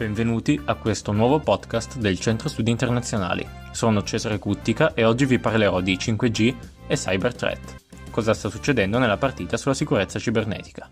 [0.00, 3.46] Benvenuti a questo nuovo podcast del Centro Studi Internazionali.
[3.70, 6.54] Sono Cesare Cuttica e oggi vi parlerò di 5G
[6.86, 7.74] e Cyber Threat.
[8.10, 10.88] Cosa sta succedendo nella partita sulla sicurezza cibernetica?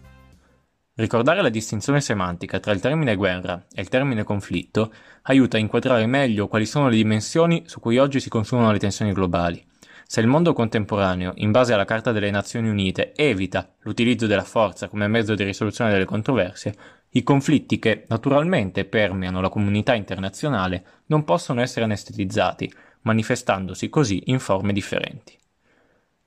[0.94, 6.04] Ricordare la distinzione semantica tra il termine guerra e il termine conflitto aiuta a inquadrare
[6.04, 9.64] meglio quali sono le dimensioni su cui oggi si consumano le tensioni globali.
[10.11, 14.88] Se il mondo contemporaneo, in base alla Carta delle Nazioni Unite, evita l'utilizzo della forza
[14.88, 16.75] come mezzo di risoluzione delle controversie,
[17.11, 22.71] i conflitti che naturalmente permeano la comunità internazionale non possono essere anestetizzati,
[23.03, 25.36] manifestandosi così in forme differenti.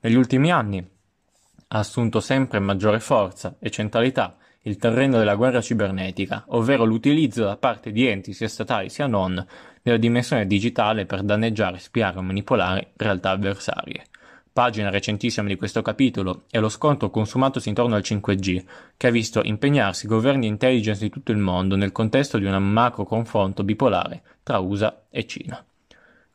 [0.00, 6.44] Negli ultimi anni ha assunto sempre maggiore forza e centralità il terreno della guerra cibernetica,
[6.48, 9.44] ovvero l'utilizzo da parte di enti sia statali sia non
[9.82, 14.04] della dimensione digitale per danneggiare, spiare o manipolare realtà avversarie
[14.52, 18.64] pagina recentissima di questo capitolo, è lo scontro consumatosi intorno al 5G,
[18.96, 22.62] che ha visto impegnarsi governi e intelligence di tutto il mondo nel contesto di un
[22.62, 25.64] macro confronto bipolare tra USA e Cina.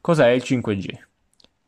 [0.01, 1.05] Cos'è il 5G?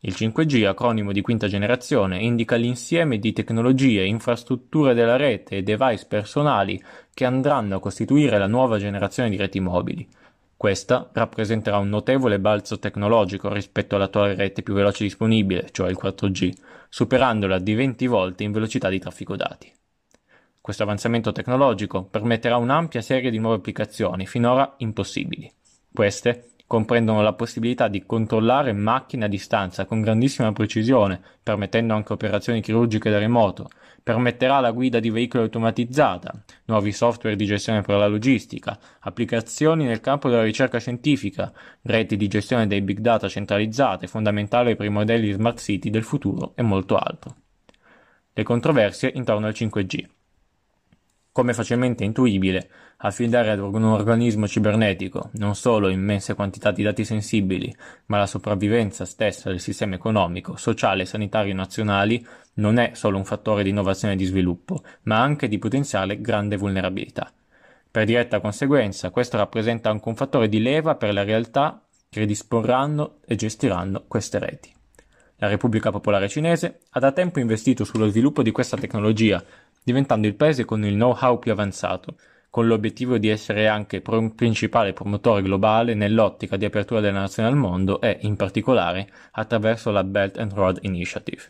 [0.02, 6.06] Il 5G, acronimo di quinta generazione, indica l'insieme di tecnologie, infrastrutture della rete e device
[6.08, 10.08] personali che andranno a costituire la nuova generazione di reti mobili,
[10.60, 16.52] questa rappresenterà un notevole balzo tecnologico rispetto all'attuale rete più veloce disponibile, cioè il 4G,
[16.90, 19.72] superandola di 20 volte in velocità di traffico dati.
[20.60, 25.50] Questo avanzamento tecnologico permetterà un'ampia serie di nuove applicazioni, finora impossibili.
[25.90, 32.60] Queste comprendono la possibilità di controllare macchine a distanza con grandissima precisione, permettendo anche operazioni
[32.60, 33.68] chirurgiche da remoto,
[34.00, 36.32] permetterà la guida di veicoli automatizzata,
[36.66, 42.28] nuovi software di gestione per la logistica, applicazioni nel campo della ricerca scientifica, reti di
[42.28, 46.96] gestione dei big data centralizzate, fondamentali per i modelli smart city del futuro e molto
[46.96, 47.34] altro.
[48.32, 50.19] Le controversie intorno al 5G.
[51.32, 57.72] Come facilmente intuibile, affidare ad un organismo cibernetico non solo immense quantità di dati sensibili,
[58.06, 63.24] ma la sopravvivenza stessa del sistema economico, sociale e sanitario nazionali non è solo un
[63.24, 67.32] fattore di innovazione e di sviluppo, ma anche di potenziale grande vulnerabilità.
[67.88, 73.18] Per diretta conseguenza, questo rappresenta anche un fattore di leva per le realtà che disporranno
[73.24, 74.74] e gestiranno queste reti.
[75.36, 79.42] La Repubblica Popolare Cinese ha da tempo investito sullo sviluppo di questa tecnologia
[79.90, 82.14] diventando il paese con il know-how più avanzato,
[82.48, 87.56] con l'obiettivo di essere anche pro- principale promotore globale nell'ottica di apertura delle nazioni al
[87.56, 91.42] mondo e, in particolare, attraverso la Belt and Road Initiative.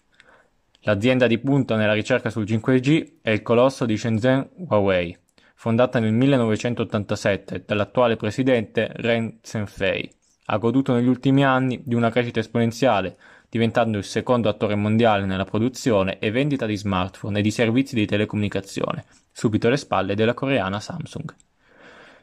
[0.81, 5.15] L'azienda di punta nella ricerca sul 5G è il colosso di Shenzhen Huawei,
[5.55, 10.11] fondata nel 1987 dall'attuale presidente Ren Zhengfei.
[10.47, 13.17] Ha goduto negli ultimi anni di una crescita esponenziale,
[13.51, 18.07] diventando il secondo attore mondiale nella produzione e vendita di smartphone e di servizi di
[18.07, 21.35] telecomunicazione, subito alle spalle della coreana Samsung.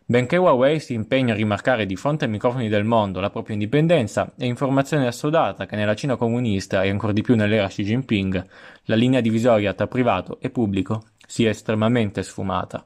[0.10, 4.32] Benché Huawei si impegni a rimarcare di fronte ai microfoni del mondo la propria indipendenza,
[4.38, 8.46] è informazione assodata che nella Cina comunista e ancor di più nell'era Xi Jinping
[8.84, 12.86] la linea divisoria tra privato e pubblico sia estremamente sfumata.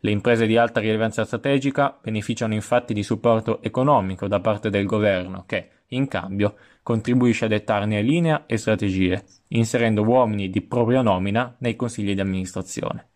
[0.00, 5.44] Le imprese di alta rilevanza strategica beneficiano infatti di supporto economico da parte del governo
[5.46, 11.76] che, in cambio, contribuisce a dettarne linea e strategie, inserendo uomini di propria nomina nei
[11.76, 13.08] consigli di amministrazione.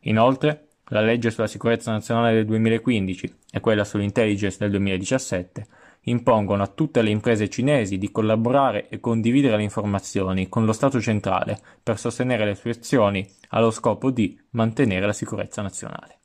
[0.00, 5.66] Inoltre, la legge sulla sicurezza nazionale del 2015 e quella sull'intelligence del 2017
[6.04, 11.00] impongono a tutte le imprese cinesi di collaborare e condividere le informazioni con lo Stato
[11.00, 16.18] centrale per sostenere le sue azioni allo scopo di mantenere la sicurezza nazionale.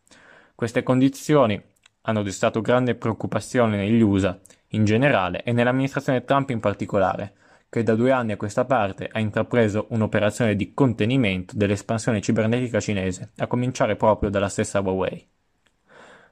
[0.56, 1.62] Queste condizioni
[2.02, 4.40] hanno destato grande preoccupazione negli USA
[4.76, 7.34] in generale e nell'amministrazione Trump in particolare,
[7.70, 13.32] che da due anni a questa parte ha intrapreso un'operazione di contenimento dell'espansione cibernetica cinese,
[13.38, 15.28] a cominciare proprio dalla stessa Huawei.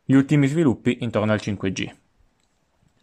[0.06, 1.92] Gli ultimi sviluppi intorno al 5G.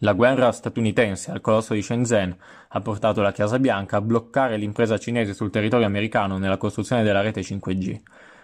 [0.03, 2.34] La guerra statunitense al colosso di Shenzhen
[2.69, 7.21] ha portato la Casa Bianca a bloccare l'impresa cinese sul territorio americano nella costruzione della
[7.21, 8.01] rete 5G.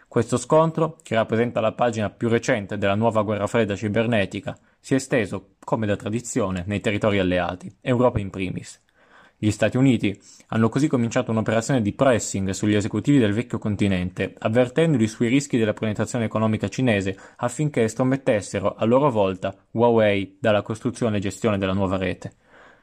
[0.08, 4.98] Questo scontro, che rappresenta la pagina più recente della nuova guerra fredda cibernetica, si è
[4.98, 8.80] esteso, come da tradizione, nei territori alleati, Europa in primis.
[9.36, 10.16] Gli Stati Uniti
[10.50, 15.72] hanno così cominciato un'operazione di pressing sugli esecutivi del vecchio continente, avvertendoli sui rischi della
[15.72, 21.96] penetrazione economica cinese affinché estromettessero a loro volta Huawei dalla costruzione e gestione della nuova
[21.96, 22.34] rete.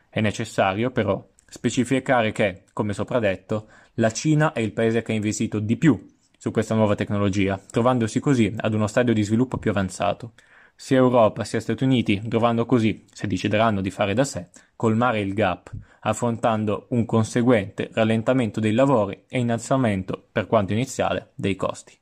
[0.10, 5.16] È necessario, però, specificare che, come sopra detto, la Cina è il paese che ha
[5.16, 6.06] investito di più
[6.38, 10.34] su questa nuova tecnologia, trovandosi così ad uno stadio di sviluppo più avanzato
[10.76, 15.34] sia Europa sia Stati Uniti dovranno così, se decideranno di fare da sé, colmare il
[15.34, 15.72] gap,
[16.02, 21.98] affrontando un conseguente rallentamento dei lavori e innalzamento, per quanto iniziale, dei costi.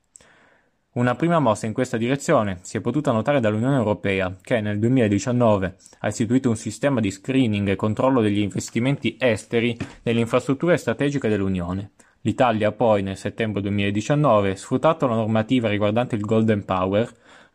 [0.94, 5.76] Una prima mossa in questa direzione si è potuta notare dall'Unione Europea, che nel 2019
[6.00, 11.92] ha istituito un sistema di screening e controllo degli investimenti esteri nelle infrastrutture strategiche dell'Unione.
[12.20, 17.10] L'Italia poi, nel settembre 2019, sfruttato la normativa riguardante il Golden Power,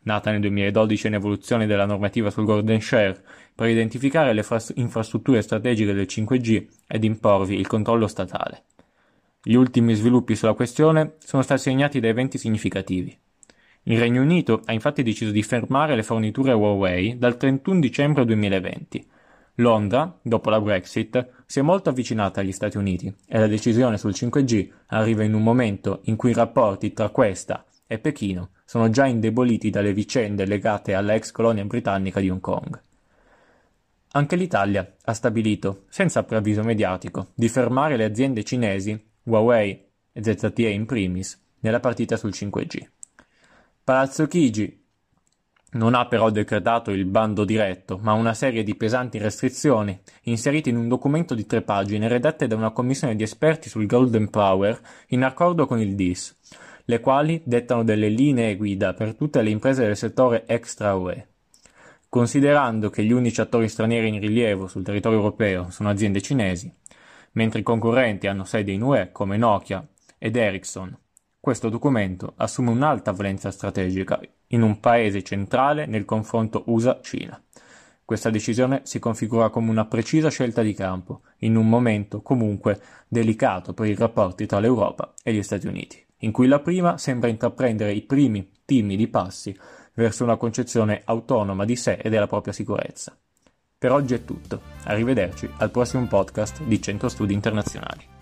[0.07, 3.21] nata nel 2012 in evoluzione della normativa sul Golden Share,
[3.53, 4.45] per identificare le
[4.75, 8.63] infrastrutture strategiche del 5G ed imporvi il controllo statale.
[9.43, 13.15] Gli ultimi sviluppi sulla questione sono stati segnati da eventi significativi.
[13.83, 19.07] Il Regno Unito ha infatti deciso di fermare le forniture Huawei dal 31 dicembre 2020.
[19.55, 24.11] Londra, dopo la Brexit, si è molto avvicinata agli Stati Uniti e la decisione sul
[24.11, 29.05] 5G arriva in un momento in cui i rapporti tra questa e Pechino sono già
[29.05, 32.81] indeboliti dalle vicende legate alla ex colonia britannica di Hong Kong.
[34.11, 40.69] Anche l'Italia ha stabilito, senza preavviso mediatico, di fermare le aziende cinesi, Huawei e ZTE
[40.69, 42.87] in primis, nella partita sul 5G.
[43.83, 44.85] Palazzo Chigi
[45.71, 50.77] non ha però decretato il bando diretto, ma una serie di pesanti restrizioni inserite in
[50.77, 55.23] un documento di tre pagine redatte da una commissione di esperti sul Golden Power in
[55.23, 56.35] accordo con il DIS,
[56.87, 61.27] le quali dettano delle linee guida per tutte le imprese del settore extra UE.
[62.09, 66.69] Considerando che gli unici attori stranieri in rilievo sul territorio europeo sono aziende cinesi,
[67.33, 69.85] mentre i concorrenti hanno sede in UE come Nokia
[70.17, 70.97] ed Ericsson
[71.47, 77.41] questo documento assume un'alta valenza strategica in un paese centrale nel confronto USA-Cina.
[78.03, 83.73] Questa decisione si configura come una precisa scelta di campo, in un momento comunque delicato
[83.73, 87.93] per i rapporti tra l'Europa e gli Stati Uniti, in cui la prima sembra intraprendere
[87.93, 89.57] i primi timidi passi
[89.93, 93.17] verso una concezione autonoma di sé e della propria sicurezza.
[93.79, 98.16] Per oggi è tutto, arrivederci al prossimo podcast di Centro Studi Internazionali.